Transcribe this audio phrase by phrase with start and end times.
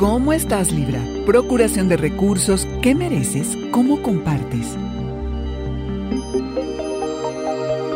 [0.00, 0.98] ¿Cómo estás, Libra?
[1.26, 3.54] Procuración de recursos, ¿qué mereces?
[3.70, 4.74] ¿Cómo compartes?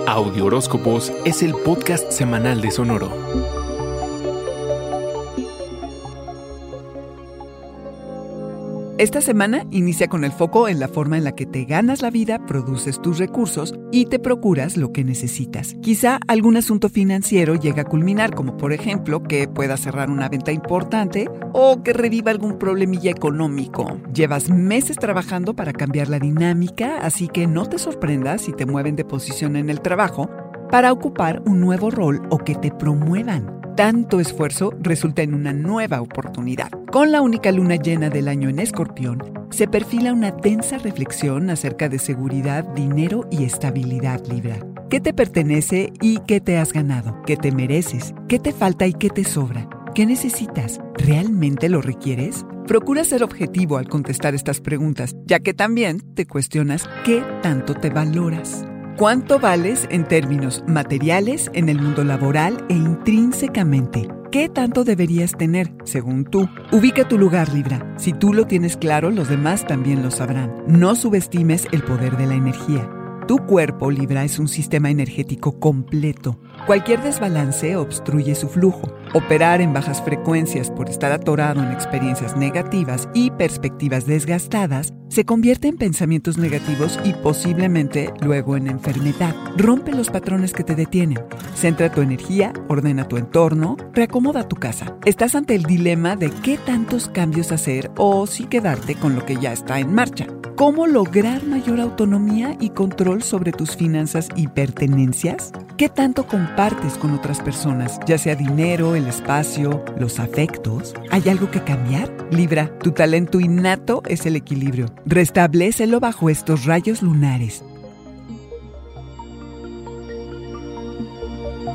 [0.06, 3.63] Audio Horóscopos es el podcast semanal de Sonoro.
[8.96, 12.10] Esta semana inicia con el foco en la forma en la que te ganas la
[12.10, 15.74] vida, produces tus recursos y te procuras lo que necesitas.
[15.82, 20.52] Quizá algún asunto financiero llegue a culminar, como por ejemplo que puedas cerrar una venta
[20.52, 24.00] importante o que reviva algún problemilla económico.
[24.14, 28.95] Llevas meses trabajando para cambiar la dinámica, así que no te sorprendas si te mueven
[28.95, 30.30] de posición en el trabajo
[30.70, 36.00] para ocupar un nuevo rol o que te promuevan tanto esfuerzo resulta en una nueva
[36.00, 36.70] oportunidad.
[36.95, 41.89] Con la única luna llena del año en Escorpión, se perfila una densa reflexión acerca
[41.89, 44.65] de seguridad, dinero y estabilidad Libra.
[44.91, 47.20] ¿Qué te pertenece y qué te has ganado?
[47.27, 48.15] ¿Qué te mereces?
[48.28, 49.69] ¿Qué te falta y qué te sobra?
[49.92, 50.78] ¿Qué necesitas?
[50.97, 52.47] ¿Realmente lo requieres?
[52.69, 57.91] Procura ser objetivo al contestar estas preguntas, ya que también te cuestionas qué tanto te
[57.91, 58.64] valoras.
[58.97, 64.06] ¿Cuánto vales en términos materiales en el mundo laboral e intrínsecamente?
[64.34, 66.48] ¿Qué tanto deberías tener, según tú?
[66.72, 67.94] Ubica tu lugar, Libra.
[67.98, 70.52] Si tú lo tienes claro, los demás también lo sabrán.
[70.66, 72.90] No subestimes el poder de la energía.
[73.28, 76.40] Tu cuerpo, Libra, es un sistema energético completo.
[76.66, 78.92] Cualquier desbalance obstruye su flujo.
[79.14, 85.69] Operar en bajas frecuencias por estar atorado en experiencias negativas y perspectivas desgastadas se convierte
[85.69, 89.33] en pensamientos negativos y posiblemente luego en enfermedad.
[89.57, 91.20] Rompe los patrones que te detienen.
[91.55, 94.97] Centra tu energía, ordena tu entorno, reacomoda tu casa.
[95.05, 99.37] Estás ante el dilema de qué tantos cambios hacer o si quedarte con lo que
[99.37, 100.27] ya está en marcha.
[100.56, 105.50] ¿Cómo lograr mayor autonomía y control sobre tus finanzas y pertenencias?
[105.77, 110.94] ¿Qué tanto compartes con otras personas, ya sea dinero, el espacio, los afectos?
[111.11, 112.08] ¿Hay algo que cambiar?
[112.30, 114.86] Libra, tu talento innato es el equilibrio.
[115.06, 117.64] Restablecelo bajo estos rayos lunares.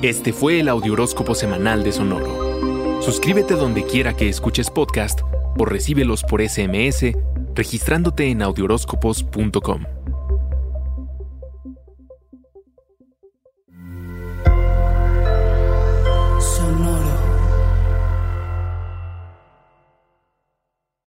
[0.01, 3.01] Este fue el Audioróscopo Semanal de Sonoro.
[3.01, 5.19] Suscríbete donde quiera que escuches podcast
[5.57, 7.13] o recíbelos por SMS
[7.55, 9.98] registrándote en audioróscopos.com.